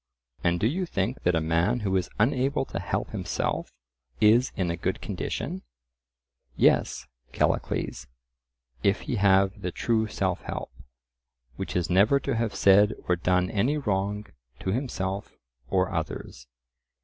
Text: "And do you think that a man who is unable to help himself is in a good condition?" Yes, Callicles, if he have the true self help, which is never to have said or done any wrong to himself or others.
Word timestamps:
"And 0.43 0.59
do 0.59 0.65
you 0.65 0.87
think 0.87 1.21
that 1.21 1.35
a 1.35 1.39
man 1.41 1.81
who 1.81 1.95
is 1.95 2.09
unable 2.17 2.65
to 2.65 2.79
help 2.79 3.11
himself 3.11 3.71
is 4.19 4.51
in 4.55 4.71
a 4.71 4.75
good 4.75 4.99
condition?" 4.99 5.61
Yes, 6.55 7.05
Callicles, 7.33 8.07
if 8.81 9.01
he 9.01 9.17
have 9.17 9.61
the 9.61 9.69
true 9.71 10.07
self 10.07 10.41
help, 10.41 10.71
which 11.55 11.75
is 11.75 11.87
never 11.91 12.19
to 12.19 12.33
have 12.35 12.55
said 12.55 12.95
or 13.07 13.15
done 13.15 13.51
any 13.51 13.77
wrong 13.77 14.25
to 14.61 14.71
himself 14.71 15.37
or 15.69 15.91
others. 15.91 16.47